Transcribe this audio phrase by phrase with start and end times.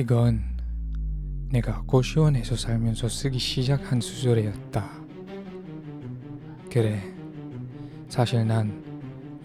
[0.00, 0.44] 이건
[1.50, 4.88] 내가 고시원에서 살면서 쓰기 시작한 수저래였다.
[6.70, 7.02] 그래,
[8.08, 8.84] 사실 난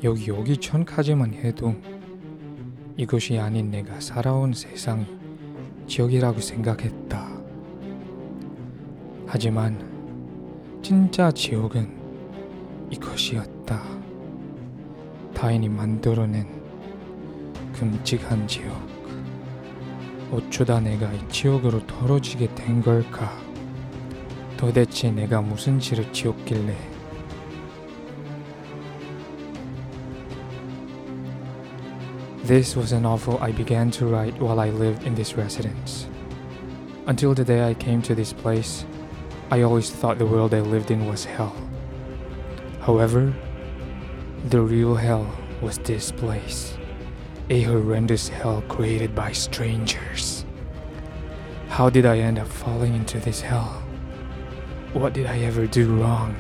[0.04, 1.74] 여기 오기 전까지만 해도
[2.96, 5.08] 이곳이 아닌 내가 살아온 세상이
[5.88, 7.32] 지옥이라고 생각했다.
[9.26, 9.90] 하지만
[10.84, 13.82] 진짜 지옥은 이것이었다.
[15.34, 16.46] 타인이 만들어낸
[17.74, 18.93] 끔찍한 지옥.
[20.33, 23.33] 어쩌다 내가 이 지옥으로 떨어지게 된 걸까?
[24.57, 26.77] 도대체 내가 무슨 죄를 지었길래?
[32.47, 36.09] This was a novel I began to write while I lived in this residence.
[37.07, 38.85] Until the day I came to this place,
[39.51, 41.55] I always thought the world I lived in was hell.
[42.81, 43.35] However,
[44.49, 45.27] the real hell
[45.61, 46.79] was this place
[47.53, 50.45] a horrendous hell created by strangers.
[51.69, 53.83] How did I end up falling into this hell?
[54.93, 56.35] What did I ever do wrong?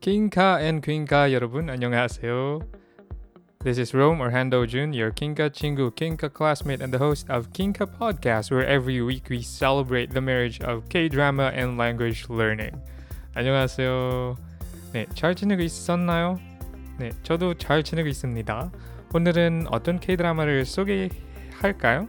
[0.00, 2.60] 킹카 앤 퀸카 여러분 안녕하세요.
[3.60, 7.52] This is Rome or Hando Jun, your Kinka Chingu Kinka classmate and the host of
[7.52, 12.80] Kinka Podcast, where every week we celebrate the marriage of K-drama and language learning.
[13.34, 14.36] 안녕하세요.
[14.92, 16.38] 네, 잘 지내고 있었나요?
[16.98, 18.70] 네, 저도 잘 지내고 있습니다.
[19.12, 22.08] 오늘은 어떤 K-드라마를 소개할까요?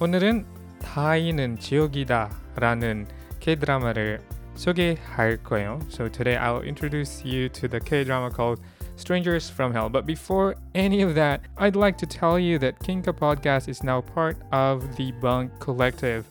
[0.00, 0.46] 오늘은
[0.80, 3.08] 다이는 지옥이다라는
[3.40, 4.20] K-드라마를
[4.54, 5.80] 소개할 거예요.
[5.88, 8.60] So today I'll introduce you to the K-drama called
[9.01, 9.89] Strangers from Hell.
[9.89, 13.99] But before any of that, I'd like to tell you that Kinka Podcast is now
[14.01, 16.27] part of the Bunk Collective,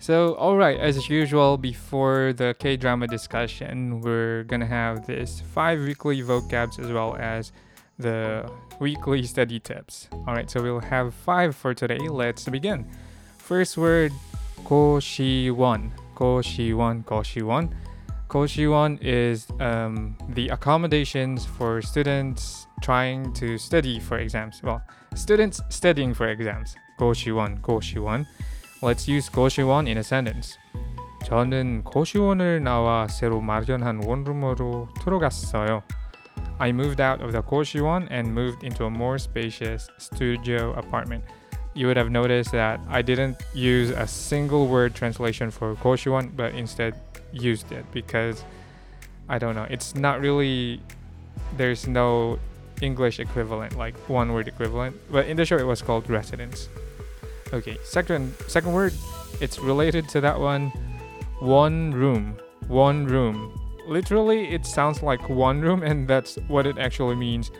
[0.00, 5.78] So, all right, as usual, before the K drama discussion, we're gonna have this five
[5.78, 7.52] weekly vocabs as well as
[8.00, 8.50] the
[8.80, 10.08] weekly study tips.
[10.26, 12.08] All right, so we'll have five for today.
[12.08, 12.84] Let's begin.
[13.38, 14.10] First word,
[14.64, 15.54] 更新、
[16.14, 17.70] 更新、更新。
[18.29, 18.97] 고시원.
[18.97, 24.61] Koshiwon is um, the accommodations for students trying to study for exams.
[24.63, 24.81] Well,
[25.15, 26.75] students studying for exams.
[26.99, 28.25] Koshiwon, Koshiwon.
[28.81, 30.57] Let's use Koshiwon in a sentence.
[31.25, 35.81] 저는 고시원을 나와 새로 마련한 원룸으로 들어갔어요.
[36.59, 41.23] I moved out of the Koshiwon and moved into a more spacious studio apartment.
[41.73, 46.53] You would have noticed that I didn't use a single word translation for Koshiwon, but
[46.53, 46.93] instead
[47.32, 48.44] used it because
[49.28, 49.66] I don't know.
[49.70, 50.80] It's not really
[51.56, 52.38] there's no
[52.80, 54.96] English equivalent, like one word equivalent.
[55.10, 56.68] But in the show it was called residence.
[57.52, 58.92] Okay, second second word,
[59.40, 60.72] it's related to that one.
[61.40, 62.38] One room.
[62.68, 63.58] One room.
[63.86, 67.50] Literally it sounds like one room and that's what it actually means.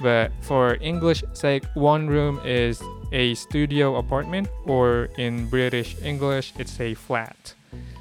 [0.00, 6.78] But for English sake, one room is a studio apartment or in British English it's
[6.80, 7.54] a flat.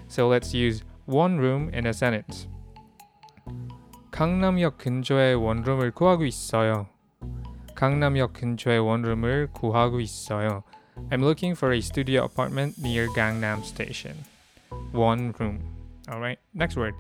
[0.10, 2.49] So let's use one room in a sentence.
[4.11, 6.87] 강남역 근처에 원룸을 구하고 있어요.
[7.75, 10.63] 강남역 근처에 원룸을 구하고 있어요.
[11.11, 14.17] I'm looking for a studio apartment near Gangnam Station.
[14.93, 15.61] One room.
[16.11, 16.95] Alright, next word.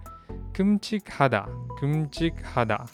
[0.54, 1.48] 끔찍하다.
[1.80, 2.86] 끔찍하다.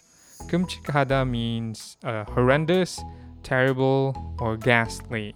[0.49, 3.03] 끔찍하다 means uh, horrendous,
[3.43, 5.35] terrible, or ghastly.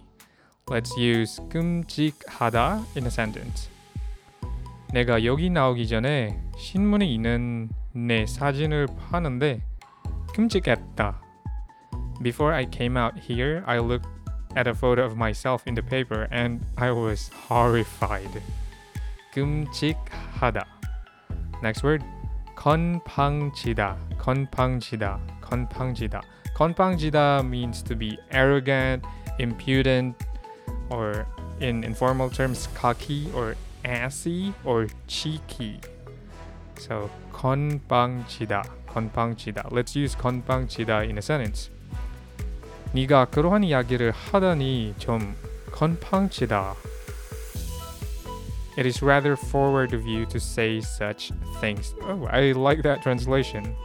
[0.67, 3.69] Let's use 끔찍하다 in a sentence.
[4.92, 9.62] 내가 여기 나오기 전에 신문에 있는 내 사진을 파는데
[10.34, 11.20] 끔찍했다.
[12.22, 14.08] Before I came out here, I looked
[14.56, 18.40] at a photo of myself in the paper and I was horrified.
[19.32, 20.64] 끔찍하다.
[21.62, 22.04] Next word.
[22.56, 23.96] 건방지다.
[24.18, 25.20] 건방지다.
[25.40, 26.22] 건방지다.
[26.54, 29.06] 건방지다 means to be arrogant,
[29.38, 30.16] impudent,
[30.90, 31.26] or
[31.60, 35.79] in informal terms, cocky or assy or cheeky.
[36.77, 39.69] So 건방지다, 건방지다.
[39.71, 41.71] Let's use 건방지다 in a sentence.
[42.93, 45.35] 네가 그러한 이야기를 하다니 좀
[45.71, 46.75] 건방지다.
[48.77, 51.31] It is rather forward of you to say such
[51.61, 51.93] things.
[52.01, 53.75] Oh, I like that translation.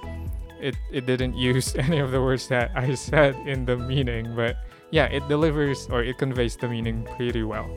[0.60, 4.56] it, it didn't use any of the words that I said in the meaning, but
[4.90, 7.76] yeah, it delivers or it conveys the meaning pretty well.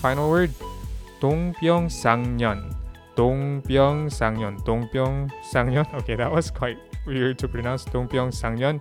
[0.00, 0.52] Final word
[1.22, 2.74] 동병상련.
[3.16, 4.64] 동병상련.
[4.64, 5.94] 동병상련.
[5.94, 7.84] Okay, that was quite weird to pronounce.
[7.84, 8.80] 동병상련.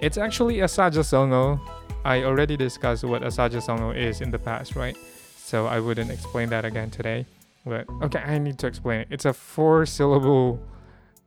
[0.00, 1.60] It's actually a sajasongo.
[2.04, 4.96] I already discussed what a sajasongo is in the past, right?
[5.36, 7.26] So I wouldn't explain that again today.
[7.64, 9.08] But okay, I need to explain it.
[9.10, 10.60] It's a four syllable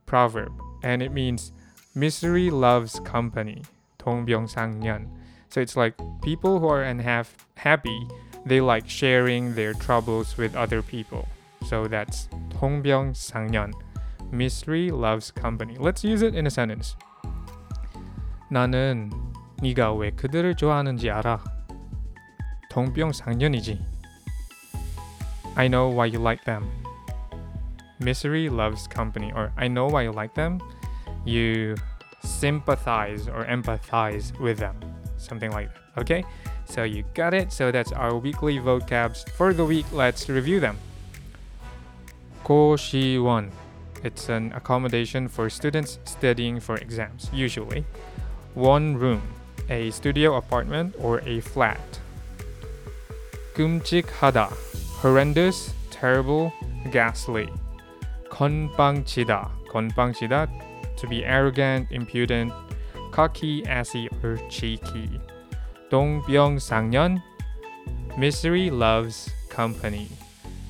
[0.06, 0.52] proverb
[0.84, 1.52] and it means
[1.96, 3.64] misery loves company.
[4.00, 5.08] 동병상련.
[5.50, 8.08] So it's like people who are unhappy, happy,
[8.47, 11.29] they like sharing their troubles with other people.
[11.67, 13.73] So that's 동병상련.
[14.31, 15.77] Mystery loves company.
[15.79, 16.97] Let's use it in a sentence.
[18.51, 19.11] 나는
[19.63, 21.43] 네가 왜 그들을 좋아하는지 알아.
[22.71, 23.81] 동병상련이지.
[25.57, 26.69] I know why you like them.
[28.01, 30.61] Misery loves company, or I know why you like them.
[31.25, 31.77] You
[32.23, 34.75] sympathize or empathize with them,
[35.17, 36.03] something like that.
[36.03, 36.25] Okay.
[36.66, 37.52] So you got it.
[37.52, 39.86] So that's our weekly vocabs for the week.
[39.92, 40.78] Let's review them.
[42.46, 43.50] Koshi1.
[44.04, 47.86] It's an accommodation for students studying for exams, usually.
[48.54, 49.22] One room,
[49.70, 52.00] a studio apartment or a flat.
[53.56, 54.54] 끔찍하다,
[55.02, 56.54] horrendous, terrible,
[56.92, 57.50] ghastly.
[58.30, 60.48] 건방지다, 건방지다,
[60.96, 62.54] to be arrogant, impudent,
[63.12, 65.20] cocky, assy, or cheeky.
[65.94, 67.22] 동병상련,
[68.18, 70.08] misery loves company.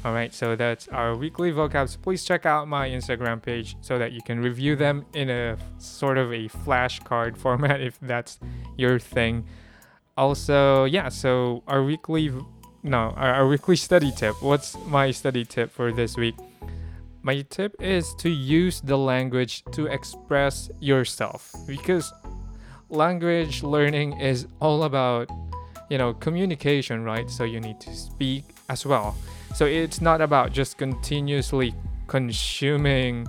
[0.06, 2.02] Alright, so that's our weekly vocabs.
[2.02, 6.18] Please check out my Instagram page so that you can review them in a sort
[6.18, 8.40] of a flashcard format if that's
[8.78, 9.46] your thing.
[10.16, 12.32] Also, yeah, so our weekly
[12.82, 14.42] no, our, our weekly study tip.
[14.42, 16.36] What's my study tip for this week?
[17.22, 22.14] My tip is to use the language to express yourself because
[22.95, 25.29] language learning is all about,
[25.91, 27.29] you know, communication, right?
[27.29, 29.15] So you need to speak as well.
[29.55, 31.75] So it's not about just continuously
[32.07, 33.27] consuming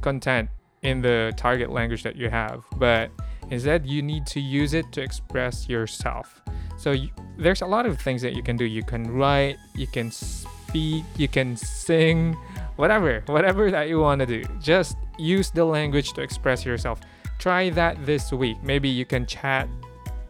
[0.00, 0.50] content
[0.82, 3.10] in the target language that you have, but
[3.50, 6.42] instead you need to use it to express yourself.
[6.76, 8.64] So you, there's a lot of things that you can do.
[8.64, 12.36] You can write, you can speak, you can sing,
[12.76, 14.42] whatever, whatever that you want to do.
[14.60, 17.00] Just use the language to express yourself.
[17.42, 18.62] Try that this week.
[18.62, 19.68] Maybe you can chat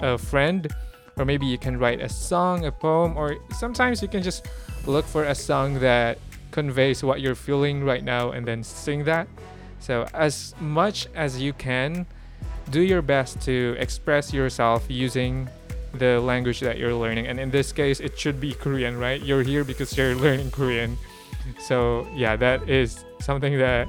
[0.01, 0.67] a friend,
[1.19, 4.49] or maybe you can write a song, a poem, or sometimes you can just
[4.87, 6.17] look for a song that
[6.53, 9.29] conveys what you're feeling right now and then sing that.
[9.79, 12.07] So, as much as you can,
[12.71, 15.51] do your best to express yourself using
[15.93, 17.27] the language that you're learning.
[17.27, 19.21] And in this case, it should be Korean, right?
[19.21, 20.97] You're here because you're learning Korean.
[21.61, 23.87] So, yeah, that is something that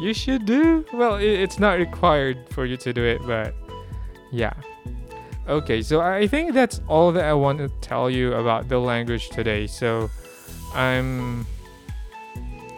[0.00, 0.84] you should do.
[0.92, 3.54] Well, it's not required for you to do it, but
[4.30, 4.52] yeah.
[5.48, 9.30] Okay, so I think that's all that I want to tell you about the language
[9.30, 9.66] today.
[9.66, 10.10] So,
[10.74, 11.46] I'm.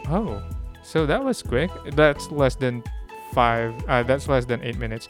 [0.09, 0.43] Oh,
[0.83, 1.71] so that was quick.
[1.93, 2.85] That's less than
[3.33, 3.75] five.
[3.89, 5.09] Uh, that's less than eight minutes.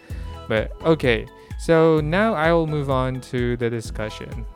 [0.48, 1.26] But okay,
[1.58, 4.46] so now I will move on to the discussion.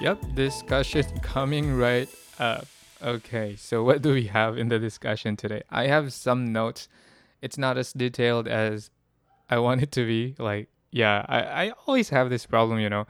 [0.00, 2.66] Yep, discussion coming right up.
[3.02, 5.62] Okay, so what do we have in the discussion today?
[5.70, 6.86] I have some notes.
[7.40, 8.90] It's not as detailed as
[9.48, 10.34] I want it to be.
[10.38, 13.06] Like, yeah, I, I always have this problem, you know.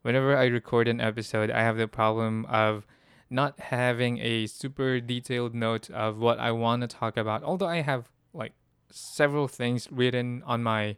[0.00, 2.86] Whenever I record an episode, I have the problem of
[3.28, 7.42] not having a super detailed note of what I want to talk about.
[7.42, 8.52] Although I have like
[8.90, 10.96] several things written on my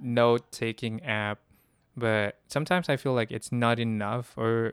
[0.00, 1.38] note taking app,
[1.96, 4.72] but sometimes I feel like it's not enough or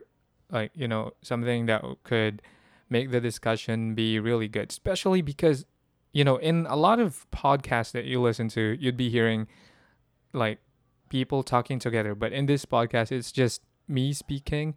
[0.50, 2.42] like, you know, something that could
[2.90, 5.66] make the discussion be really good, especially because,
[6.12, 9.46] you know, in a lot of podcasts that you listen to, you'd be hearing
[10.32, 10.58] like
[11.08, 14.74] people talking together, but in this podcast, it's just me speaking.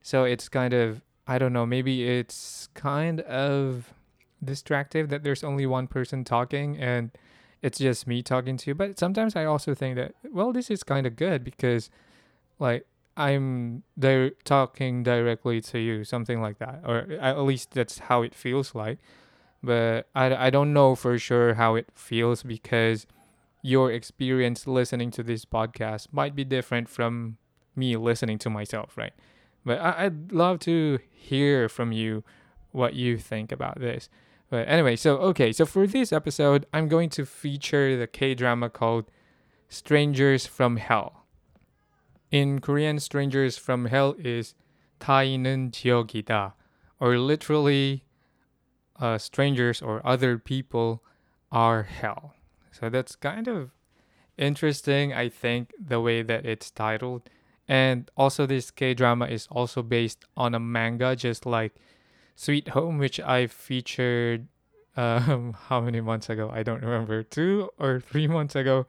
[0.00, 3.94] So it's kind of, I don't know, maybe it's kind of
[4.42, 7.10] distractive that there's only one person talking and
[7.62, 8.74] it's just me talking to you.
[8.74, 11.90] But sometimes I also think that, well, this is kind of good because,
[12.58, 18.22] like, I'm di- talking directly to you, something like that, or at least that's how
[18.22, 18.98] it feels like.
[19.62, 23.06] But I, I don't know for sure how it feels because
[23.62, 27.36] your experience listening to this podcast might be different from
[27.76, 29.12] me listening to myself, right?
[29.64, 32.24] But I, I'd love to hear from you
[32.72, 34.08] what you think about this.
[34.50, 38.68] But anyway, so okay, so for this episode, I'm going to feature the K drama
[38.68, 39.10] called
[39.68, 41.21] Strangers from Hell.
[42.32, 44.54] In Korean, strangers from hell is
[45.00, 46.54] 타인은 지옥이다,
[46.98, 48.04] or literally,
[48.98, 51.02] uh, strangers or other people
[51.52, 52.34] are hell.
[52.70, 53.72] So that's kind of
[54.38, 57.28] interesting, I think, the way that it's titled.
[57.68, 61.74] And also, this K drama is also based on a manga, just like
[62.34, 64.48] Sweet Home, which I featured
[64.96, 66.50] um, how many months ago?
[66.50, 68.86] I don't remember, two or three months ago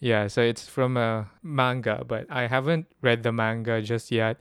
[0.00, 4.38] yeah, so it's from a manga, but I haven't read the manga just yet.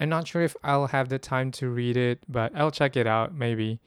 [0.00, 3.06] I'm not sure if I'll have the time to read it, but I'll check it
[3.06, 3.80] out maybe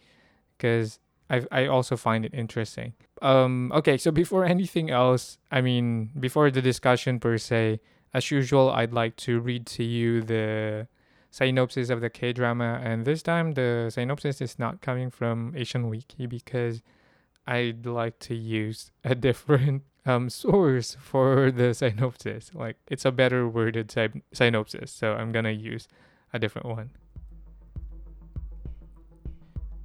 [0.60, 1.00] cuz
[1.30, 2.94] I I also find it interesting.
[3.22, 7.80] Um okay, so before anything else, I mean, before the discussion per se,
[8.14, 10.88] as usual, I'd like to read to you the
[11.32, 15.90] synopsis of the K drama, and this time the synopsis is not coming from Asian
[15.90, 16.82] Wiki because
[17.48, 22.52] I'd like to use a different um, source for the synopsis.
[22.54, 25.88] Like it's a better worded sy- synopsis, so I'm gonna use
[26.34, 26.92] a different one.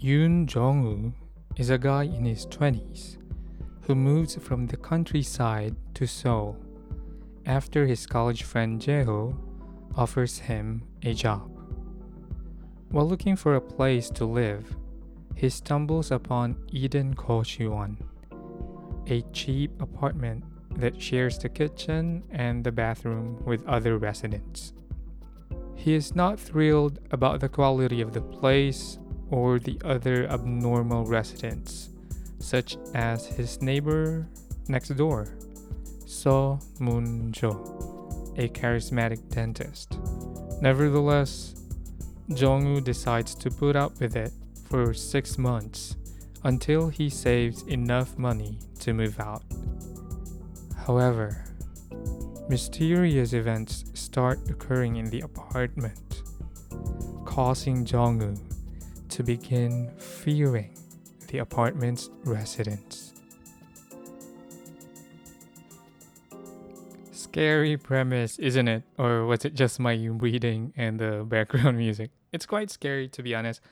[0.00, 1.14] Yoon Jong-woo
[1.56, 3.16] is a guy in his 20s
[3.87, 6.56] who moves from the countryside to Seoul
[7.47, 9.37] after his college friend Jeho
[9.97, 11.50] offers him a job.
[12.90, 14.76] While looking for a place to live,
[15.37, 17.97] he stumbles upon Eden Kochuan,
[19.08, 20.44] a cheap apartment
[20.76, 24.73] that shares the kitchen and the bathroom with other residents.
[25.76, 28.99] He is not thrilled about the quality of the place
[29.30, 31.90] or the other abnormal residents,
[32.38, 34.26] such as his neighbor
[34.68, 35.28] next door,
[36.06, 39.99] So Moon Jo, a charismatic dentist.
[40.61, 41.54] Nevertheless,
[42.30, 44.32] Jongwoo decides to put up with it
[44.68, 45.96] for six months
[46.44, 49.43] until he saves enough money to move out.
[50.76, 51.43] However,
[52.50, 56.23] mysterious events start occurring in the apartment,
[57.25, 58.38] causing Jongwoo
[59.09, 60.76] to begin fearing
[61.29, 63.14] the apartment's residents.
[67.11, 68.83] Scary premise, isn't it?
[68.99, 72.11] Or was it just my reading and the background music?
[72.33, 73.62] It's quite scary to be honest.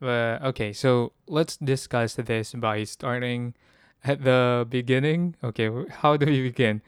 [0.00, 3.54] But okay, so let's discuss this by starting
[4.04, 5.36] at the beginning.
[5.42, 6.82] Okay, how do we begin?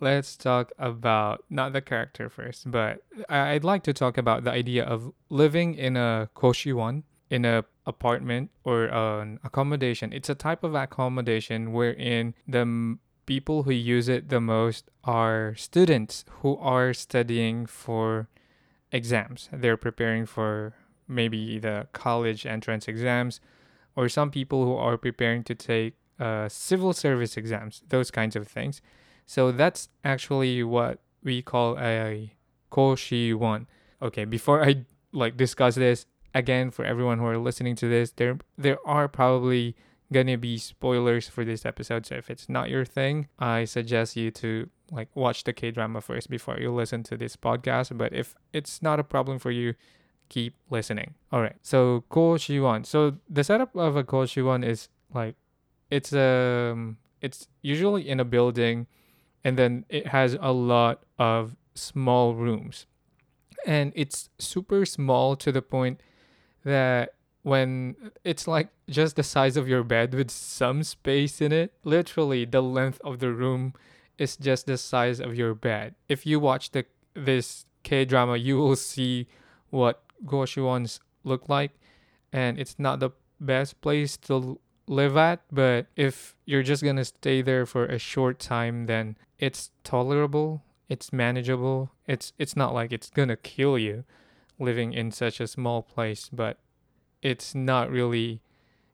[0.00, 4.84] Let's talk about not the character first, but I'd like to talk about the idea
[4.84, 10.12] of living in a koshiwon, in a apartment or an accommodation.
[10.12, 16.24] It's a type of accommodation wherein the people who use it the most are students
[16.40, 18.28] who are studying for
[18.92, 19.48] exams.
[19.52, 20.74] They're preparing for
[21.08, 23.40] maybe the college entrance exams,
[23.96, 28.48] or some people who are preparing to take uh, civil service exams, those kinds of
[28.48, 28.80] things.
[29.26, 32.32] So that's actually what we call a
[32.72, 33.66] koshi one.
[34.00, 38.38] Okay, before I like discuss this again for everyone who are listening to this, there
[38.56, 39.76] there are probably
[40.12, 42.06] gonna be spoilers for this episode.
[42.06, 46.00] So if it's not your thing, I suggest you to like watch the K drama
[46.00, 47.96] first before you listen to this podcast.
[47.96, 49.74] But if it's not a problem for you,
[50.28, 51.14] keep listening.
[51.32, 51.56] All right.
[51.62, 52.86] So Koshiwon.
[52.86, 55.36] So the setup of a Koshiwon is like
[55.90, 58.86] it's um it's usually in a building
[59.44, 62.86] and then it has a lot of small rooms.
[63.66, 66.00] And it's super small to the point
[66.64, 71.72] that when it's like just the size of your bed with some space in it,
[71.84, 73.74] literally the length of the room
[74.18, 75.94] is just the size of your bed.
[76.08, 79.28] If you watch the this K drama, you will see
[79.70, 81.72] what Goshuans look like,
[82.32, 85.40] and it's not the best place to live at.
[85.50, 90.62] But if you're just gonna stay there for a short time, then it's tolerable.
[90.88, 91.90] It's manageable.
[92.06, 94.04] It's it's not like it's gonna kill you
[94.58, 96.58] living in such a small place, but
[97.22, 98.40] it's not really,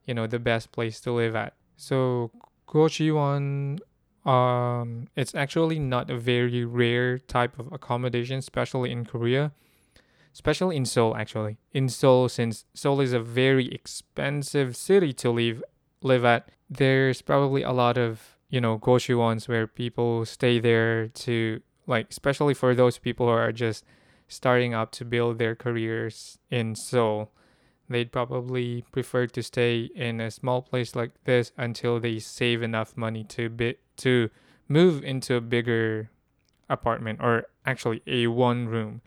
[0.04, 1.54] you know, the best place to live at.
[1.76, 2.30] So
[2.68, 3.80] Gochiwon
[4.26, 9.52] um it's actually not a very rare type of accommodation, especially in Korea.
[10.32, 11.58] Especially in Seoul actually.
[11.72, 15.62] In Seoul since Seoul is a very expensive city to live
[16.04, 21.60] live at, there's probably a lot of, you know, gochiwons where people stay there to
[21.86, 23.84] like especially for those people who are just
[24.28, 27.30] starting up to build their careers in Seoul
[27.88, 32.96] they'd probably prefer to stay in a small place like this until they save enough
[32.96, 34.30] money to be to
[34.68, 36.10] move into a bigger
[36.68, 39.02] apartment or actually a one room.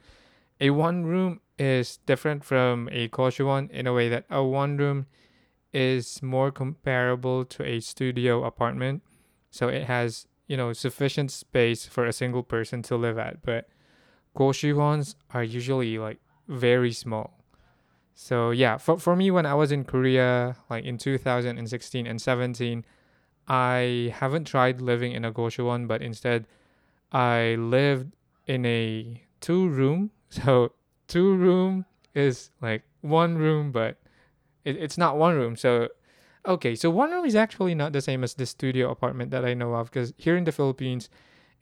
[0.61, 5.07] A one room is different from a one in a way that a one room
[5.73, 9.03] is more comparable to a studio apartment.
[9.51, 13.41] So it has, you know, sufficient space for a single person to live at.
[13.43, 13.67] But
[14.73, 17.43] ones are usually like very small.
[18.15, 22.85] So yeah, for for me when I was in Korea, like in 2016 and 17,
[23.47, 26.47] I haven't tried living in a Goshuwon, but instead
[27.11, 28.13] I lived
[28.45, 30.11] in a two room.
[30.29, 30.73] So
[31.07, 33.95] two room is like one room, but
[34.67, 35.55] it, it's not one room.
[35.55, 35.89] So
[36.45, 39.53] okay, so one room is actually not the same as the studio apartment that I
[39.53, 41.09] know of because here in the Philippines,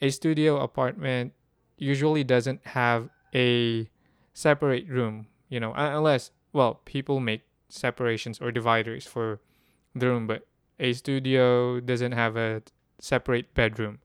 [0.01, 1.33] a studio apartment
[1.77, 3.89] usually doesn't have a
[4.33, 9.41] separate room, you know, unless well, people make separations or dividers for
[9.93, 10.47] the room, but
[10.79, 12.61] a studio doesn't have a
[12.99, 13.99] separate bedroom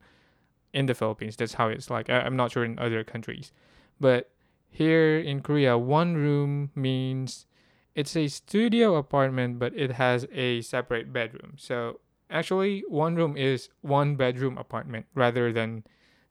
[0.72, 1.36] in the Philippines.
[1.36, 2.10] That's how it's like.
[2.10, 3.52] I, am not sure in other countries,
[4.00, 4.30] but
[4.68, 7.46] here in Korea, one room means
[7.94, 11.54] it's a studio apartment, but it has a separate bedroom.
[11.56, 15.84] So actually, one room is one bedroom apartment rather than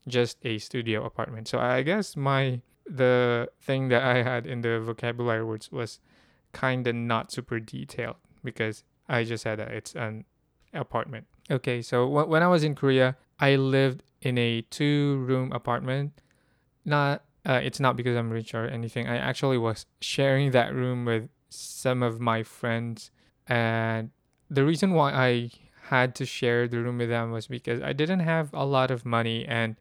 [0.08, 1.48] just a studio apartment.
[1.48, 6.00] So I guess my the thing that I had in the vocabulary words was
[6.52, 10.24] kind of not super detailed because I just said that it's an
[10.74, 11.26] apartment.
[11.50, 16.20] Okay, so w- when I was in Korea, I lived in a two room apartment.
[16.84, 19.06] Not uh, it's not because I'm rich or anything.
[19.06, 23.10] I actually was sharing that room with some of my friends
[23.46, 24.10] and
[24.48, 25.50] the reason why I
[25.88, 29.04] had to share the room with them was because I didn't have a lot of
[29.04, 29.76] money and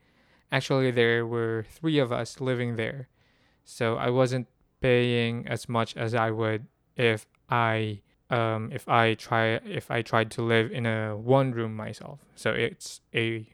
[0.52, 3.08] actually there were 3 of us living there.
[3.64, 4.48] So I wasn't
[4.82, 10.32] paying as much as I would if I um, if I try if I tried
[10.32, 12.20] to live in a one room myself.
[12.36, 13.48] So it's a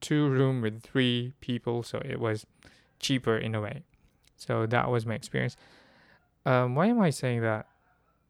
[0.00, 2.46] two room with three people, so it was
[2.98, 3.82] cheaper in a way.
[4.36, 5.56] So that was my experience.
[6.48, 7.66] Um, why am I saying that?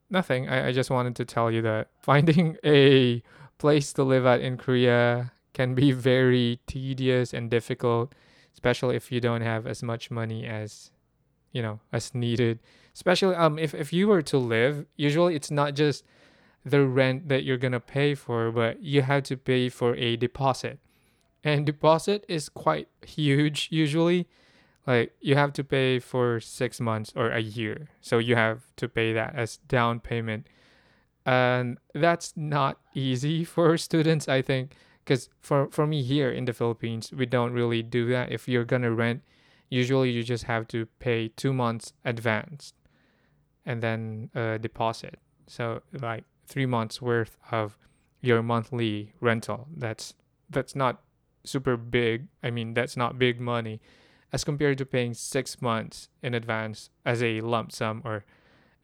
[0.09, 0.49] Nothing.
[0.49, 3.23] I, I just wanted to tell you that finding a
[3.57, 8.13] place to live at in Korea can be very tedious and difficult,
[8.53, 10.91] especially if you don't have as much money as
[11.51, 12.59] you know as needed
[12.93, 16.03] especially um if, if you were to live usually it's not just
[16.63, 20.79] the rent that you're gonna pay for but you have to pay for a deposit
[21.43, 24.27] and deposit is quite huge usually
[24.87, 27.89] like you have to pay for six months or a year.
[28.01, 30.47] So you have to pay that as down payment.
[31.25, 36.53] And that's not easy for students i think because for, for me here in the
[36.53, 38.31] philippines we don't really do that.
[38.31, 39.21] If you're gonna rent
[39.69, 42.73] usually you just have to pay two months advance
[43.65, 45.19] and then a deposit.
[45.45, 47.77] So like three months worth of
[48.21, 49.67] your monthly rental.
[49.75, 50.15] That's
[50.49, 51.01] that's not
[51.43, 52.27] super big.
[52.41, 53.79] I mean that's not big money
[54.31, 58.25] as compared to paying six months in advance as a lump sum or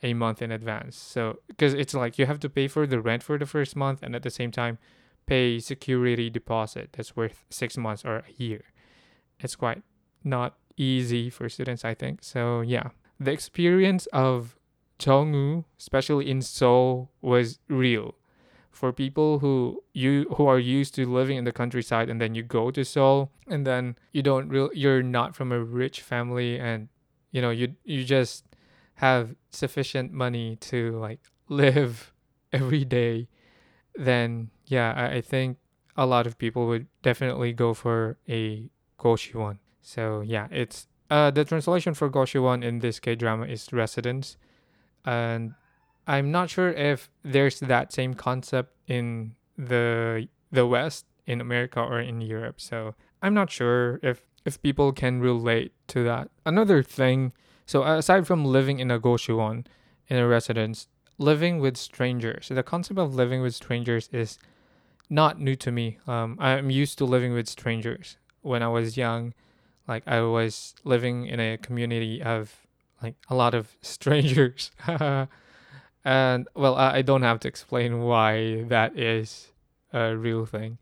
[0.04, 3.24] a month in advance so because it's like you have to pay for the rent
[3.24, 4.78] for the first month and at the same time
[5.26, 8.62] pay security deposit that's worth six months or a year
[9.40, 9.82] it's quite
[10.24, 12.24] not easy for students, I think.
[12.24, 14.58] So yeah, the experience of
[15.00, 18.16] Jongwoo, especially in Seoul, was real.
[18.76, 22.44] For people who you who are used to living in the countryside and then you
[22.44, 26.90] go to Seoul and then you don't real you're not from a rich family and
[27.32, 28.44] you know you you just
[28.96, 32.14] have sufficient money to like live
[32.52, 33.28] every day,
[33.96, 35.58] then yeah, I, I think
[35.98, 39.60] a lot of people would definitely go for a Goshuwon.
[39.82, 44.38] So yeah, it's uh the translation for Goshuwon in this K drama is residence,
[45.06, 45.54] and
[46.08, 52.00] I'm not sure if there's that same concept in the the West in America or
[52.00, 52.62] in Europe.
[52.62, 56.30] So I'm not sure if if people can relate to that.
[56.46, 57.34] Another thing,
[57.66, 59.66] so aside from living in a Goshuwon,
[60.08, 60.88] in a residence,
[61.18, 62.50] living with strangers.
[62.50, 64.38] The concept of living with strangers is
[65.10, 65.98] not new to me.
[66.08, 68.18] Um, I'm used to living with strangers.
[68.42, 69.34] When I was young,
[69.88, 72.56] like I was living in a community of
[73.02, 74.72] like a lot of strangers.
[76.06, 79.52] and well, I, I don't have to explain why that is
[79.92, 80.78] a real thing.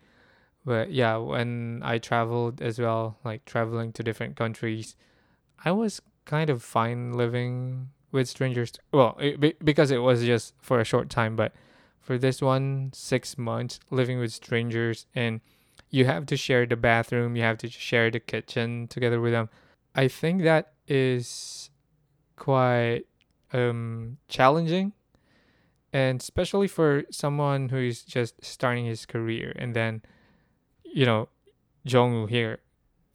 [0.65, 4.95] But yeah, when I traveled as well, like traveling to different countries,
[5.63, 8.73] I was kind of fine living with strangers.
[8.91, 11.53] Well, it, because it was just for a short time, but
[11.99, 15.41] for this one, six months living with strangers and
[15.89, 19.49] you have to share the bathroom, you have to share the kitchen together with them.
[19.95, 21.69] I think that is
[22.35, 23.03] quite
[23.53, 24.93] um, challenging,
[25.93, 29.53] and especially for someone who is just starting his career.
[29.55, 30.01] And then,
[30.83, 31.29] you know,
[31.87, 32.59] Jongwoo here,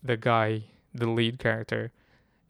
[0.02, 1.90] the guy, the lead character,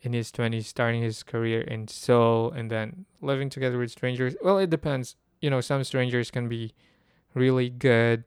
[0.02, 4.36] in his 20s, starting his career in Seoul, and then living together with strangers.
[4.42, 5.16] Well, it depends.
[5.40, 6.74] You know, some strangers can be
[7.34, 8.24] really good.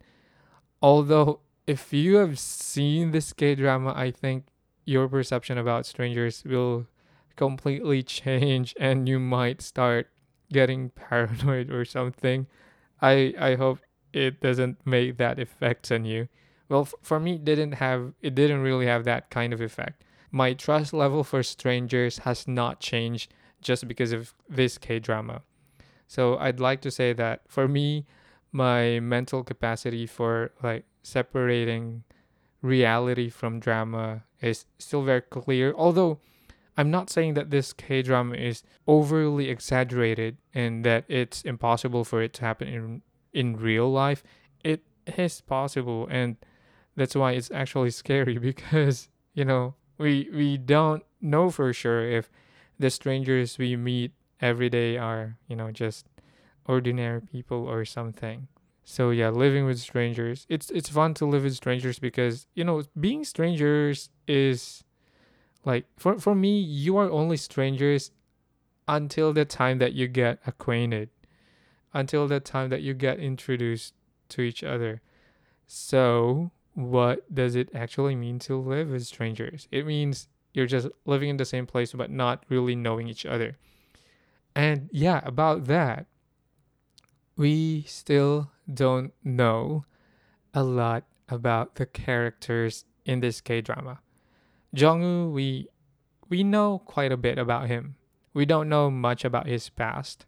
[0.81, 4.47] Although if you have seen this K drama, I think
[4.85, 6.87] your perception about strangers will
[7.35, 10.09] completely change and you might start
[10.53, 12.47] getting paranoid or something.
[13.01, 13.79] I I hope
[14.13, 16.27] it doesn't make that effect on you.
[16.69, 20.03] Well, f- for me, it didn't have it didn't really have that kind of effect.
[20.31, 25.41] My trust level for strangers has not changed just because of this K drama.
[26.07, 28.05] So I'd like to say that for me,
[28.51, 32.03] my mental capacity for like separating
[32.61, 35.73] reality from drama is still very clear.
[35.75, 36.19] Although
[36.77, 42.21] I'm not saying that this K drama is overly exaggerated and that it's impossible for
[42.21, 43.01] it to happen in
[43.33, 44.23] in real life.
[44.63, 44.83] It
[45.17, 46.37] is possible and
[46.95, 52.29] that's why it's actually scary because, you know, we we don't know for sure if
[52.79, 56.07] the strangers we meet every day are, you know, just
[56.65, 58.47] ordinary people or something.
[58.83, 60.45] So yeah, living with strangers.
[60.49, 64.83] It's it's fun to live with strangers because, you know, being strangers is
[65.65, 68.11] like for for me, you are only strangers
[68.87, 71.09] until the time that you get acquainted.
[71.93, 73.93] Until the time that you get introduced
[74.29, 75.01] to each other.
[75.67, 79.67] So, what does it actually mean to live with strangers?
[79.71, 83.57] It means you're just living in the same place but not really knowing each other.
[84.55, 86.07] And yeah, about that,
[87.35, 89.85] we still don't know
[90.53, 93.99] a lot about the characters in this K drama.
[94.75, 95.67] Jongwoo, we
[96.29, 97.95] we know quite a bit about him.
[98.33, 100.25] We don't know much about his past,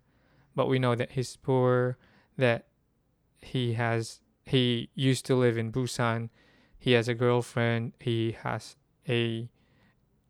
[0.56, 1.98] but we know that he's poor,
[2.38, 2.68] that
[3.42, 6.30] he has he used to live in Busan,
[6.78, 8.76] he has a girlfriend, he has
[9.08, 9.50] a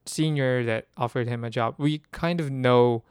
[0.06, 1.76] senior that offered him a job.
[1.78, 3.04] We kind of know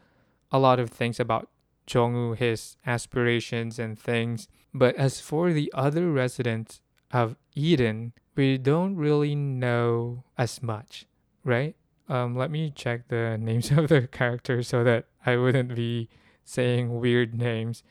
[0.53, 1.49] a lot of things about
[1.87, 4.47] Jongwoo, his aspirations and things.
[4.73, 6.81] But as for the other residents
[7.13, 11.07] of Eden, we don't really know as much,
[11.45, 11.77] right?
[12.09, 16.09] Um, let me check the names of the characters so that I wouldn't be
[16.45, 17.83] saying weird names.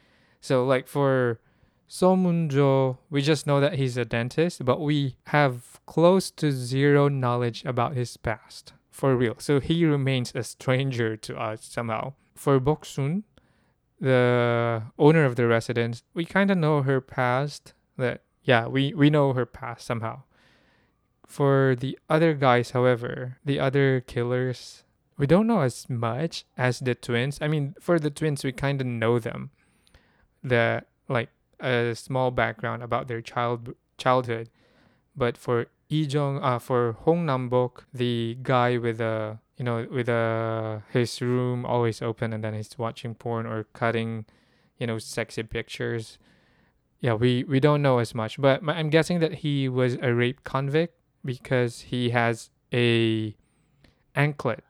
[0.41, 1.39] So, like for
[1.89, 7.63] Somunjo, we just know that he's a dentist, but we have close to zero knowledge
[7.65, 9.36] about his past for real.
[9.39, 12.13] So he remains a stranger to us somehow.
[12.36, 13.23] For Boksun,
[13.99, 17.73] the owner of the residence, we kind of know her past.
[17.97, 20.23] That yeah, we we know her past somehow.
[21.27, 24.84] For the other guys, however, the other killers,
[25.17, 27.39] we don't know as much as the twins.
[27.41, 29.51] I mean, for the twins, we kind of know them.
[30.43, 34.49] The like a small background about their child childhood,
[35.15, 40.82] but for Ijong, uh, for Hong Nambok, the guy with a you know with a
[40.89, 44.25] his room always open and then he's watching porn or cutting,
[44.80, 46.17] you know, sexy pictures.
[47.01, 50.43] Yeah, we we don't know as much, but I'm guessing that he was a rape
[50.43, 50.93] convict
[51.25, 53.35] because he has a
[54.15, 54.63] anklet.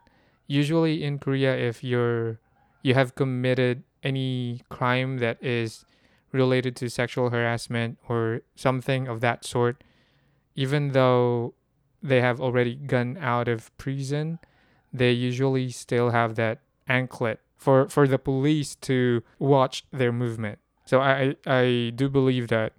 [0.48, 2.39] Usually in Korea, if you're
[2.82, 5.86] you have committed any crime that is
[6.32, 9.84] related to sexual harassment or something of that sort,
[10.56, 11.54] even though
[12.02, 14.39] they have already gone out of prison,
[14.94, 20.58] they usually still have that anklet for, for the police to watch their movement.
[20.92, 22.74] So I, I do believe that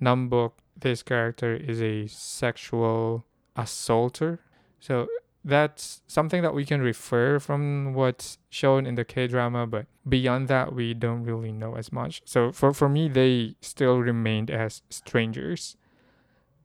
[0.00, 3.24] Nambok, this character, is a sexual
[3.56, 4.38] assaulter.
[4.78, 5.08] So
[5.44, 10.46] that's something that we can refer from what's shown in the K drama, but beyond
[10.46, 12.22] that, we don't really know as much.
[12.24, 15.76] So for, for me, they still remained as strangers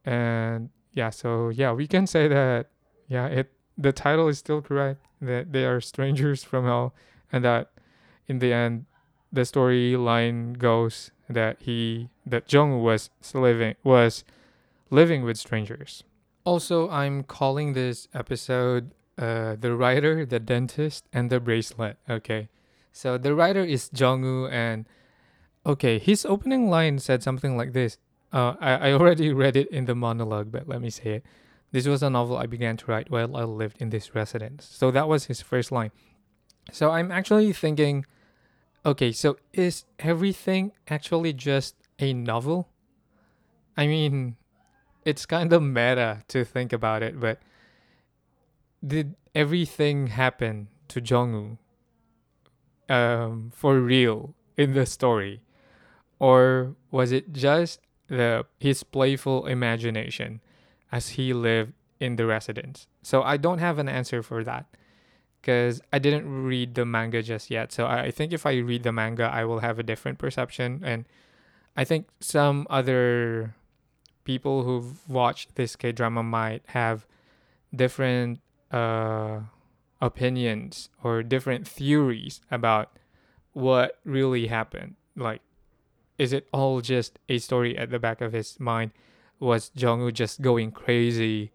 [0.06, 2.70] and yeah so yeah we can say that
[3.08, 6.94] yeah it the title is still correct that they are strangers from hell
[7.32, 7.70] and that
[8.28, 8.86] in the end
[9.32, 14.24] the storyline goes that he that Jung was living was
[14.90, 16.04] living with strangers
[16.44, 22.50] also i'm calling this episode uh, the writer the dentist and the bracelet okay
[22.92, 24.86] so the writer is Jongwoo and
[25.66, 27.98] okay his opening line said something like this
[28.34, 31.26] uh, I, I already read it in the monologue, but let me say it.
[31.72, 34.68] This was a novel I began to write while I lived in this residence.
[34.72, 35.92] So that was his first line.
[36.72, 38.06] So I'm actually thinking,
[38.86, 42.70] okay, so is everything actually just a novel?
[43.78, 44.36] I mean,
[45.06, 47.40] it's kind of meta to think about it, but
[48.86, 51.58] did everything happen to Jongwoo
[52.90, 55.42] um, for real in the story?
[56.20, 57.80] Or was it just
[58.12, 60.42] the his playful imagination
[60.92, 62.88] as he lived in the residence.
[63.02, 64.66] So I don't have an answer for that
[65.42, 67.72] because I didn't read the manga just yet.
[67.72, 70.82] So I think if I read the manga, I will have a different perception.
[70.84, 71.06] And
[71.76, 73.56] I think some other
[74.24, 77.08] people who've watched this K drama might have
[77.76, 78.40] different
[78.72, 79.40] uh,
[80.00, 82.98] opinions or different theories about
[83.54, 84.96] what really happened.
[85.16, 85.42] Like
[86.22, 88.92] is it all just a story at the back of his mind?
[89.40, 91.52] Was Jongwoo just going crazy,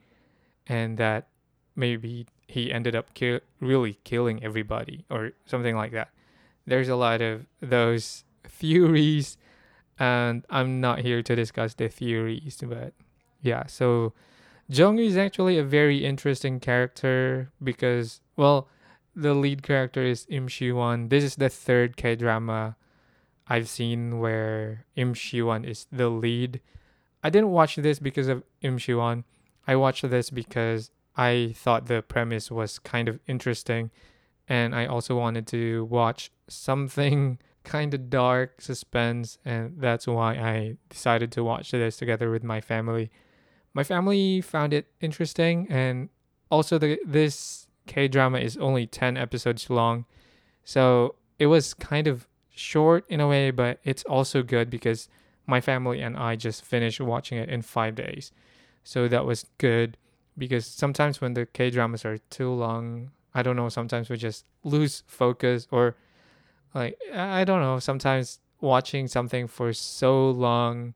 [0.66, 1.28] and that
[1.76, 6.10] maybe he ended up ki- really killing everybody or something like that?
[6.66, 9.36] There's a lot of those theories,
[9.98, 12.92] and I'm not here to discuss the theories, but
[13.42, 13.66] yeah.
[13.66, 14.12] So
[14.70, 18.68] Jongwoo is actually a very interesting character because, well,
[19.14, 21.08] the lead character is Im Si-wan.
[21.08, 22.76] This is the third K drama
[23.48, 26.60] I've seen where Im Si-wan is the lead.
[27.22, 29.24] I didn't watch this because of Im Si-wan.
[29.66, 33.90] I watched this because I thought the premise was kind of interesting
[34.48, 40.76] and I also wanted to watch something kind of dark suspense and that's why I
[40.88, 43.10] decided to watch this together with my family.
[43.74, 46.10] My family found it interesting and
[46.50, 50.04] also the this K drama is only 10 episodes long.
[50.64, 55.08] So it was kind of short in a way, but it's also good because
[55.46, 58.32] my family and I just finished watching it in 5 days.
[58.84, 59.96] So that was good
[60.38, 64.44] because sometimes when the K dramas are too long, I don't know, sometimes we just
[64.64, 65.96] lose focus or
[66.74, 70.94] like I don't know, sometimes watching something for so long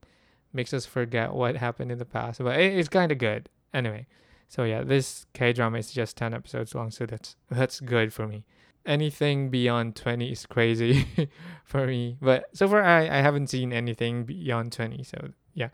[0.53, 3.49] makes us forget what happened in the past, but it's kind of good.
[3.73, 4.05] Anyway,
[4.47, 8.27] so yeah, this K drama is just 10 episodes long, so that's that's good for
[8.27, 8.43] me.
[8.85, 11.07] Anything beyond 20 is crazy
[11.63, 12.17] for me.
[12.21, 15.69] But so far I, I haven't seen anything beyond 20, so yeah.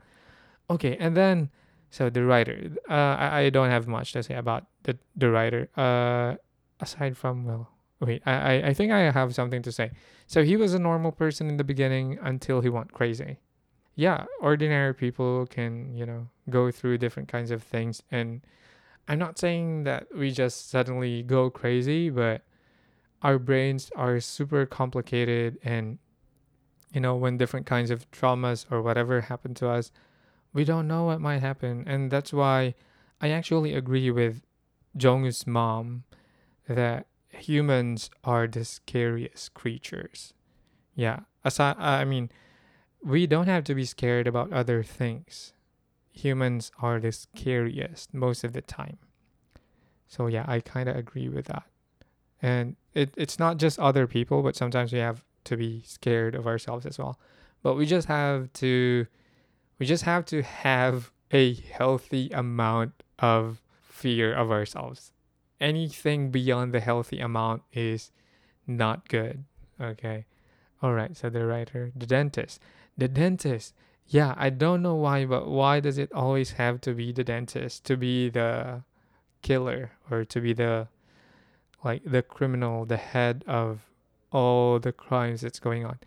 [0.69, 1.49] Okay, and then
[1.89, 2.71] so the writer.
[2.89, 5.69] Uh I, I don't have much to say about the the writer.
[5.75, 6.35] Uh
[6.79, 7.69] aside from well
[7.99, 9.91] wait, I, I I think I have something to say.
[10.27, 13.37] So he was a normal person in the beginning until he went crazy.
[13.95, 18.41] Yeah, ordinary people can, you know, go through different kinds of things and
[19.07, 22.41] I'm not saying that we just suddenly go crazy, but
[23.21, 25.97] our brains are super complicated and
[26.93, 29.91] you know when different kinds of traumas or whatever happen to us
[30.53, 32.73] we don't know what might happen and that's why
[33.21, 34.41] i actually agree with
[34.97, 36.03] jongwoo's mom
[36.67, 40.33] that humans are the scariest creatures
[40.95, 42.29] yeah aside, i mean
[43.03, 45.53] we don't have to be scared about other things
[46.17, 48.97] humans are the scariest most of the time.
[50.07, 51.63] So yeah, I kind of agree with that.
[52.41, 56.47] And it, it's not just other people, but sometimes we have to be scared of
[56.47, 57.19] ourselves as well.
[57.63, 59.07] But we just have to
[59.79, 65.11] we just have to have a healthy amount of fear of ourselves.
[65.59, 68.11] Anything beyond the healthy amount is
[68.65, 69.43] not good.
[69.81, 70.25] Okay.
[70.81, 71.15] All right.
[71.17, 72.61] So the writer, the dentist,
[72.97, 73.73] the dentist
[74.09, 77.83] yeah, I don't know why, but why does it always have to be the dentist
[77.85, 78.83] to be the
[79.41, 80.87] killer or to be the
[81.83, 83.81] like the criminal, the head of
[84.31, 85.99] all the crimes that's going on?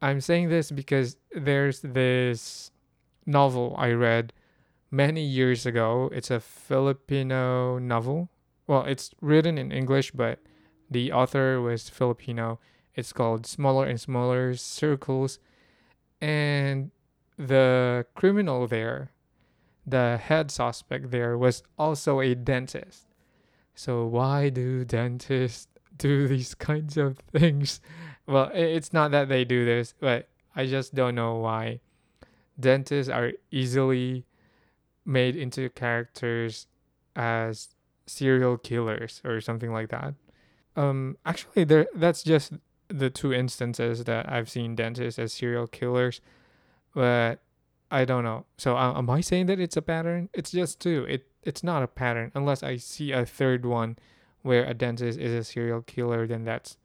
[0.00, 2.70] I'm saying this because there's this
[3.28, 4.32] novel I read
[4.90, 6.10] many years ago.
[6.12, 8.30] It's a Filipino novel.
[8.66, 10.40] Well, it's written in English, but
[10.90, 12.58] the author was Filipino.
[12.94, 15.38] It's called Smaller and Smaller Circles.
[16.20, 16.90] And
[17.36, 19.12] the criminal there,
[19.86, 23.06] the head suspect there, was also a dentist.
[23.74, 27.80] So why do dentists do these kinds of things?
[28.26, 31.80] Well, it's not that they do this, but I just don't know why
[32.58, 34.24] dentists are easily
[35.04, 36.66] made into characters
[37.16, 37.68] as
[38.06, 40.14] serial killers or something like that.
[40.76, 42.52] Um, actually, there that's just
[42.88, 46.20] the two instances that I've seen dentists as serial killers
[46.98, 47.36] but
[47.90, 48.46] I don't know.
[48.56, 50.28] So uh, am I saying that it's a pattern?
[50.34, 51.06] It's just two.
[51.08, 53.96] It it's not a pattern unless I see a third one
[54.42, 56.26] where a dentist is a serial killer.
[56.26, 56.76] Then that's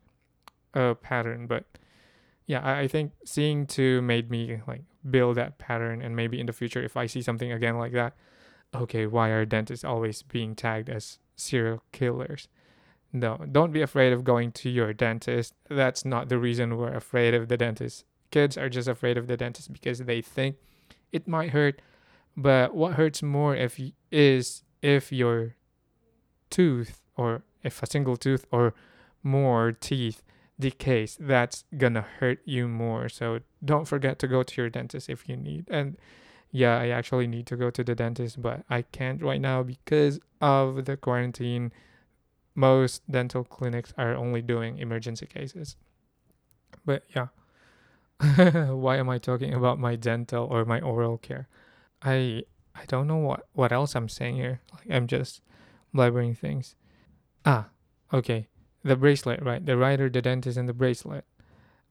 [0.74, 1.48] a pattern.
[1.48, 1.66] But
[2.46, 6.02] yeah, I, I think seeing two made me like build that pattern.
[6.02, 8.16] And maybe in the future, if I see something again like that,
[8.74, 12.48] okay, why are dentists always being tagged as serial killers?
[13.12, 15.54] No, don't be afraid of going to your dentist.
[15.70, 19.38] That's not the reason we're afraid of the dentist kids are just afraid of the
[19.38, 20.58] dentist because they think
[21.12, 21.82] it might hurt.
[22.36, 23.80] But what hurts more if
[24.12, 25.56] is if your
[26.50, 28.74] tooth or if a single tooth or
[29.22, 30.24] more teeth
[30.64, 33.10] decays, that's gonna hurt you more.
[33.10, 35.66] So don't forget to go to your dentist if you need.
[35.70, 35.98] And
[36.52, 40.20] yeah, I actually need to go to the dentist, but I can't right now because
[40.40, 41.72] of the quarantine.
[42.56, 45.76] Most dental clinics are only doing emergency cases.
[46.86, 47.28] But yeah.
[48.72, 51.50] why am I talking about my dental or my oral care?
[52.02, 54.62] I I don't know what what else I'm saying here.
[54.72, 55.42] Like I'm just
[55.94, 56.76] blabbering things.
[57.46, 57.68] Ah,
[58.14, 58.48] okay.
[58.84, 59.66] The bracelet, right?
[59.66, 61.26] The writer, the dentist, and the bracelet.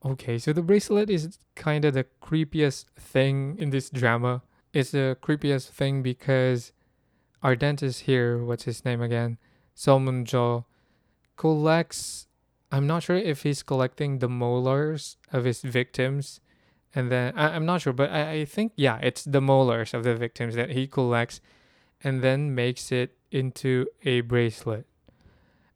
[0.05, 4.43] Okay, so the bracelet is kind of the creepiest thing in this drama.
[4.73, 6.73] It's the creepiest thing because
[7.43, 9.39] our dentist here, what's his name again?
[9.77, 10.67] Seo Moon-jo,
[11.37, 12.27] collects.
[12.71, 16.41] I'm not sure if he's collecting the molars of his victims.
[16.95, 20.05] And then I, I'm not sure, but I, I think, yeah, it's the molars of
[20.05, 21.41] the victims that he collects
[22.03, 24.87] and then makes it into a bracelet.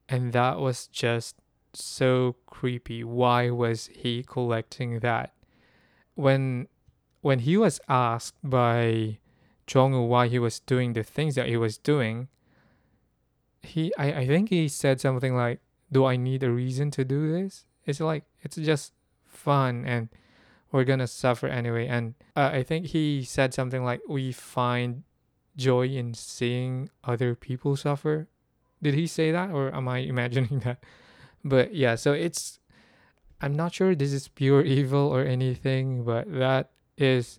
[0.08, 1.36] And that was just
[1.72, 3.04] so creepy.
[3.04, 5.32] Why was he collecting that?
[6.14, 6.68] When
[7.20, 9.18] when he was asked by
[9.66, 12.28] Jong why he was doing the things that he was doing,
[13.62, 17.32] he I, I think he said something like, Do I need a reason to do
[17.32, 17.64] this?
[17.84, 18.92] It's like it's just
[19.24, 20.08] fun and
[20.72, 21.86] we're gonna suffer anyway.
[21.86, 25.02] And uh, I think he said something like, We find
[25.56, 28.28] joy in seeing other people suffer.
[28.82, 30.82] Did he say that or am I imagining that?
[31.44, 32.60] But yeah, so it's
[33.40, 37.38] I'm not sure this is pure evil or anything, but that is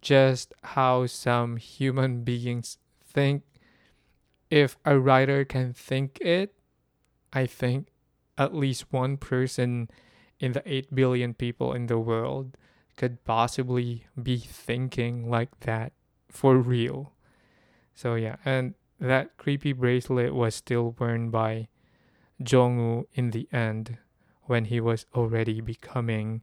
[0.00, 3.42] just how some human beings think.
[4.50, 6.54] If a writer can think it,
[7.32, 7.88] I think
[8.36, 9.88] at least one person
[10.40, 12.56] in the 8 billion people in the world
[12.96, 15.92] could possibly be thinking like that
[16.28, 17.12] for real.
[17.94, 21.68] So yeah, and that creepy bracelet was still worn by
[22.42, 23.98] Jong-woo in the end
[24.44, 26.42] when he was already becoming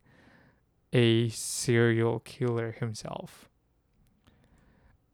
[0.93, 3.49] a serial killer himself.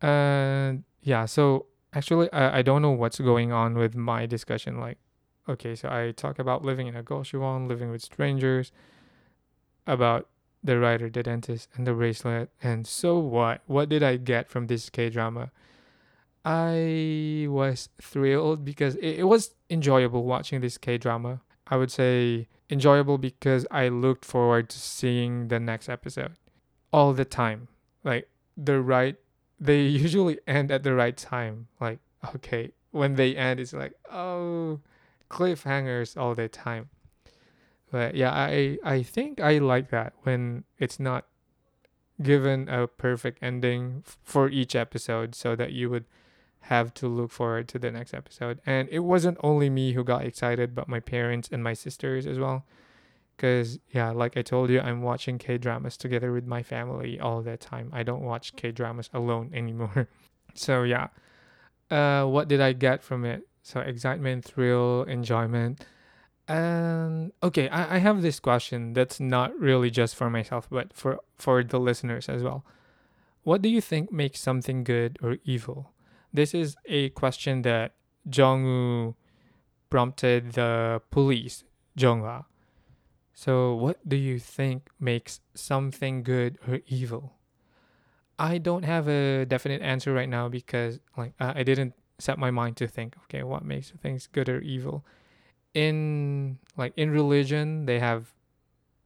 [0.01, 4.79] And yeah, so actually I, I don't know what's going on with my discussion.
[4.79, 4.97] Like,
[5.47, 8.71] okay, so I talk about living in a Goshiwon, living with strangers,
[9.85, 10.29] about
[10.63, 12.49] the writer, the dentist, and the bracelet.
[12.61, 13.61] And so what?
[13.65, 15.51] What did I get from this K drama?
[16.45, 21.41] I was thrilled because it, it was enjoyable watching this K drama.
[21.67, 26.33] I would say enjoyable because I looked forward to seeing the next episode
[26.91, 27.69] all the time.
[28.03, 29.15] Like the right,
[29.59, 31.67] they usually end at the right time.
[31.79, 31.99] Like,
[32.35, 34.81] okay, when they end, it's like, oh,
[35.29, 36.89] cliffhangers all the time.
[37.91, 41.25] But yeah, I, I think I like that when it's not
[42.21, 46.05] given a perfect ending for each episode so that you would
[46.67, 48.61] have to look forward to the next episode.
[48.65, 52.39] And it wasn't only me who got excited, but my parents and my sisters as
[52.39, 52.65] well.
[53.35, 57.41] Because, yeah, like I told you, I'm watching K dramas together with my family all
[57.41, 57.89] the time.
[57.91, 60.07] I don't watch K dramas alone anymore.
[60.53, 61.07] so, yeah.
[61.91, 63.45] Uh, what did I get from it?
[63.61, 65.85] So, excitement, thrill, enjoyment.
[66.47, 71.19] And okay, I, I have this question that's not really just for myself, but for,
[71.35, 72.63] for the listeners as well.
[73.43, 75.92] What do you think makes something good or evil?
[76.33, 77.93] This is a question that
[78.27, 79.15] Jong-woo
[79.89, 81.63] prompted the police,
[81.95, 82.45] Jong-ah.
[83.33, 87.33] So, what do you think makes something good or evil?
[88.39, 92.77] I don't have a definite answer right now because like I didn't set my mind
[92.77, 95.05] to think, okay, what makes things good or evil?
[95.73, 98.33] In like in religion, they have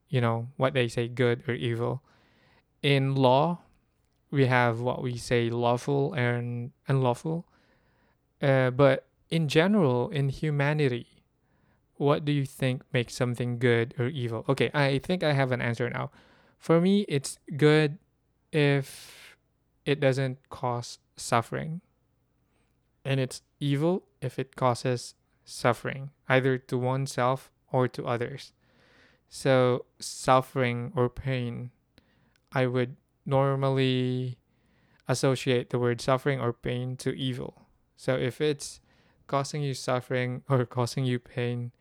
[0.09, 2.01] you know, what they say good or evil.
[2.81, 3.59] In law,
[4.31, 7.47] we have what we say lawful and unlawful.
[8.41, 11.23] Uh, but in general, in humanity,
[11.95, 14.45] what do you think makes something good or evil?
[14.47, 16.11] Okay, I think I have an answer now.
[16.57, 17.97] For me, it's good
[18.51, 19.37] if
[19.85, 21.81] it doesn't cause suffering.
[23.03, 28.51] And it's evil if it causes suffering, either to oneself or to others.
[29.29, 31.71] So, suffering or pain,
[32.51, 32.95] I would
[33.27, 34.37] normally
[35.07, 37.67] associate the word suffering or pain to evil.
[37.95, 38.79] So if it's
[39.27, 41.71] causing you suffering or causing you pain,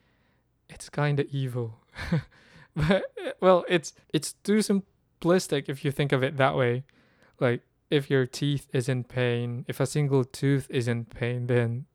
[0.68, 1.80] it's kind of evil.
[2.76, 3.04] but
[3.40, 6.84] well, it's it's too simplistic if you think of it that way.
[7.40, 11.86] Like if your teeth is in pain, if a single tooth is in pain, then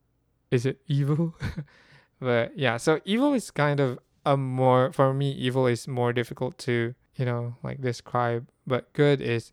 [0.49, 1.35] is it evil?
[2.19, 6.57] but yeah, so evil is kind of a more for me evil is more difficult
[6.59, 8.49] to you know, like describe.
[8.65, 9.51] But good is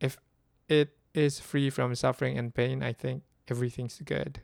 [0.00, 0.16] if
[0.68, 4.42] it is free from suffering and pain, I think everything's good.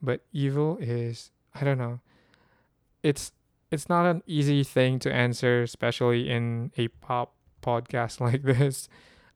[0.00, 2.00] But evil is I don't know.
[3.02, 3.32] It's
[3.70, 8.88] it's not an easy thing to answer, especially in a pop podcast like this.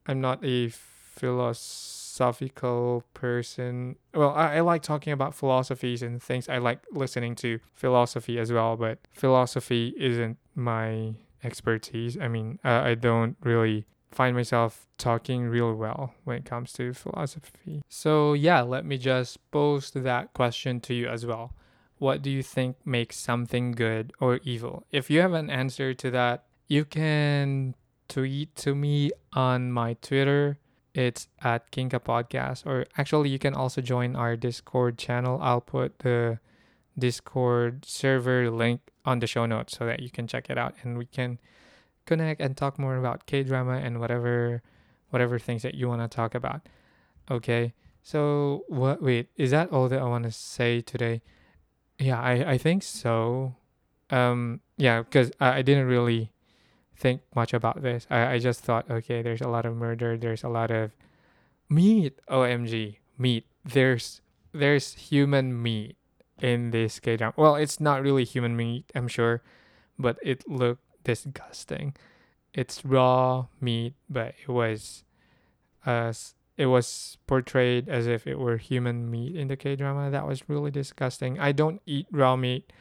[0.07, 3.97] I'm not a philosophical person.
[4.15, 6.49] Well, I, I like talking about philosophies and things.
[6.49, 12.19] I like listening to philosophy as well, but philosophy isn't my expertise.
[12.19, 16.93] I mean, uh, I don't really find myself talking real well when it comes to
[16.93, 17.83] philosophy.
[17.89, 21.55] So, yeah, let me just pose that question to you as well.
[21.99, 24.85] What do you think makes something good or evil?
[24.91, 27.75] If you have an answer to that, you can
[28.09, 30.59] tweet to me on my Twitter.
[30.95, 32.67] It's at Kinka Podcast.
[32.67, 35.39] Or actually, you can also join our Discord channel.
[35.41, 36.39] I'll put the
[36.99, 40.99] Discord server link on the show notes so that you can check it out and
[40.99, 41.39] we can
[42.07, 44.63] connect and talk more about K drama and whatever
[45.11, 46.63] whatever things that you want to talk about.
[47.31, 47.73] Okay.
[48.03, 51.23] So what wait, is that all that I want to say today?
[51.99, 53.55] Yeah, I, I think so.
[54.11, 56.33] Um yeah, because I, I didn't really
[56.97, 58.07] think much about this.
[58.11, 60.93] I, I just thought, okay, there's a lot of murder, there's a lot of
[61.69, 62.19] meat.
[62.29, 63.47] OMG, meat.
[63.65, 64.21] There's
[64.53, 65.97] there's human meat
[66.41, 67.35] in this K drama.
[67.37, 69.43] Well, it's not really human meat, I'm sure,
[69.99, 71.95] but it looked disgusting.
[72.55, 75.05] It's raw meat, but it was
[75.87, 76.13] uh
[76.57, 80.11] it was portrayed as if it were human meat in the K drama.
[80.11, 81.39] That was really disgusting.
[81.39, 82.73] I don't eat raw meat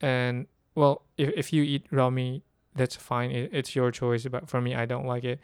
[0.00, 2.42] and well, if if you eat raw meat,
[2.74, 3.30] that's fine.
[3.30, 5.40] It, it's your choice, but for me I don't like it.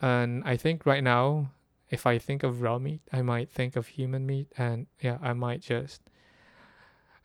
[0.00, 1.50] And I think right now
[1.90, 5.32] if I think of raw meat, I might think of human meat and yeah, I
[5.32, 6.02] might just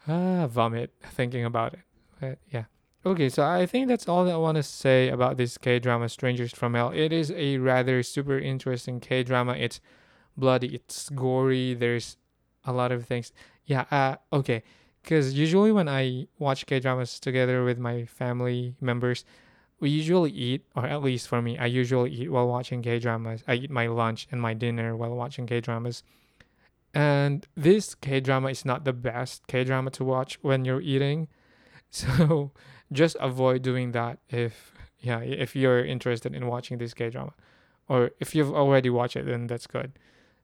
[0.08, 1.82] ah vomit thinking about it.
[2.20, 2.66] But yeah.
[3.06, 6.08] Okay, so I think that's all that I want to say about this K drama,
[6.08, 6.92] Strangers from Hell.
[6.96, 9.54] It is a rather super interesting K drama.
[9.54, 9.82] It's
[10.38, 11.74] bloody, it's gory.
[11.74, 12.16] There's
[12.64, 13.34] a lot of things.
[13.66, 13.86] Yeah.
[13.92, 14.16] Uh.
[14.32, 14.64] Okay.
[15.02, 19.26] Because usually when I watch K dramas together with my family members,
[19.82, 23.44] we usually eat, or at least for me, I usually eat while watching K dramas.
[23.50, 26.04] I eat my lunch and my dinner while watching K dramas.
[26.94, 31.28] And this K drama is not the best K drama to watch when you're eating.
[31.96, 32.52] So
[32.92, 37.34] just avoid doing that if yeah, if you're interested in watching this K drama.
[37.88, 39.92] Or if you've already watched it then that's good.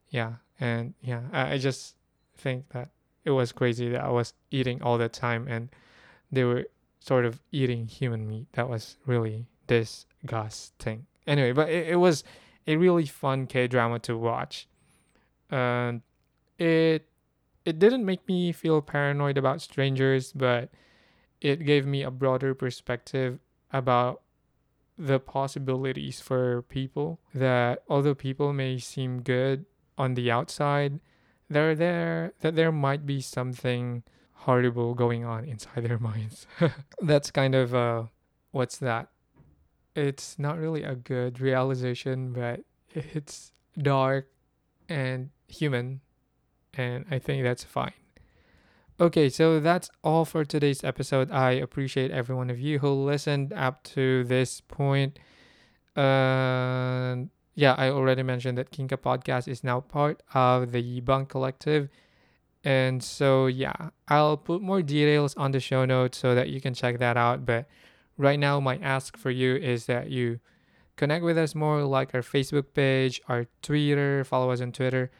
[0.09, 0.33] Yeah.
[0.59, 1.95] And yeah, I, just
[2.37, 2.89] think that
[3.25, 5.69] it was crazy that I was eating all the time and
[6.31, 6.65] they were
[6.99, 8.47] sort of eating human meat.
[8.53, 11.05] That was really disgusting.
[11.25, 12.23] Anyway, but it, it was
[12.67, 14.67] a really fun K drama to watch.
[15.49, 16.01] And
[16.59, 17.07] it
[17.65, 20.69] it didn't make me feel paranoid about strangers, but
[21.41, 23.39] it gave me a broader perspective
[23.71, 24.21] about
[24.97, 29.65] the possibilities for people that although people may seem good
[29.97, 30.99] on the outside,
[31.49, 34.03] they're there that there might be something
[34.33, 36.47] horrible going on inside their minds.
[37.01, 38.03] That's kind of uh
[38.51, 39.09] what's that?
[39.95, 42.61] It's not really a good realization, but
[42.93, 44.27] it's dark
[44.87, 46.01] and human
[46.79, 47.91] and I think that's fine.
[49.01, 51.29] Okay, so that's all for today's episode.
[51.31, 55.19] I appreciate every one of you who listened up to this point.
[55.95, 61.89] Uh, yeah, I already mentioned that Kinka Podcast is now part of the Bunk Collective.
[62.63, 66.73] And so, yeah, I'll put more details on the show notes so that you can
[66.73, 67.45] check that out.
[67.45, 67.67] But
[68.17, 70.39] right now, my ask for you is that you
[70.95, 75.11] connect with us more, like our Facebook page, our Twitter, follow us on Twitter.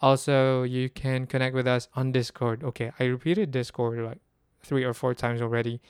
[0.00, 2.62] Also, you can connect with us on Discord.
[2.62, 4.20] Okay, I repeated Discord like
[4.62, 5.80] three or four times already.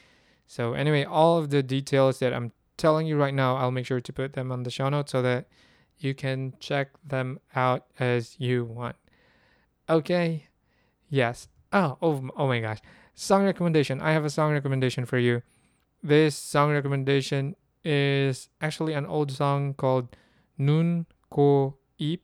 [0.46, 4.00] So, anyway, all of the details that I'm telling you right now, I'll make sure
[4.00, 5.48] to put them on the show notes so that
[5.98, 8.96] you can check them out as you want.
[9.90, 10.46] Okay,
[11.10, 11.48] yes.
[11.72, 12.78] Oh, oh, oh my gosh.
[13.14, 14.00] Song recommendation.
[14.00, 15.42] I have a song recommendation for you.
[16.02, 20.16] This song recommendation is actually an old song called
[20.56, 22.20] Nun Ko Ip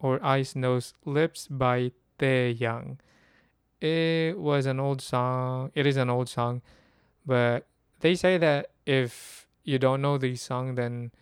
[0.00, 2.98] or Eyes, Nose, Lips by Taeyang.
[3.80, 5.70] It was an old song.
[5.74, 6.62] It is an old song,
[7.24, 7.66] but
[8.00, 11.12] they say that if you don't know the song, then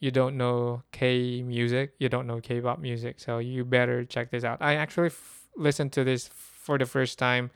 [0.00, 3.20] you don't know K music, you don't know K-pop music.
[3.20, 4.58] So you better check this out.
[4.60, 7.50] I actually f- listened to this for the first time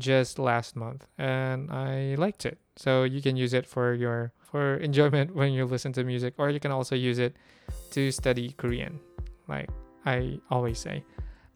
[0.00, 2.58] just last month, and I liked it.
[2.76, 6.50] So you can use it for your for enjoyment when you listen to music, or
[6.50, 7.36] you can also use it
[7.92, 8.98] to study Korean.
[9.46, 9.70] Like
[10.05, 11.03] I always say.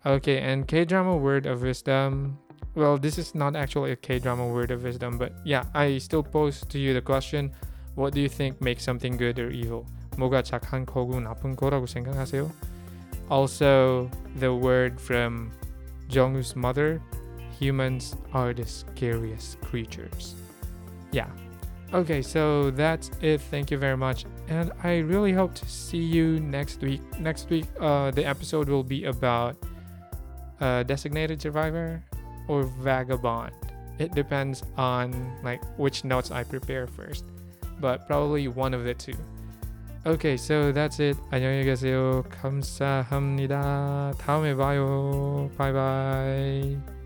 [0.05, 2.37] Okay, and K drama word of wisdom.
[2.75, 6.23] Well, this is not actually a K drama word of wisdom, but yeah, I still
[6.23, 7.51] pose to you the question
[7.95, 9.85] what do you think makes something good or evil?
[10.17, 12.51] 뭐가 착한 거고 나쁜 거라고 생각하세요?
[13.29, 15.51] Also, the word from
[16.09, 17.01] Jongwoo's mother
[17.59, 20.35] humans are the scariest creatures.
[21.11, 21.29] Yeah,
[21.93, 23.39] Okay, so that's it.
[23.39, 24.25] Thank you very much.
[24.49, 27.01] And I really hope to see you next week.
[27.19, 29.55] Next week, uh, the episode will be about
[30.59, 32.03] uh, designated survivor
[32.47, 33.53] or vagabond.
[33.99, 37.25] It depends on like which notes I prepare first,
[37.79, 39.15] but probably one of the two.
[40.05, 41.15] Okay, so that's it.
[41.31, 42.23] 안녕히 계세요.
[42.29, 44.13] 감사합니다.
[44.17, 45.49] 다음에 봐요.
[45.57, 46.96] Bye bye.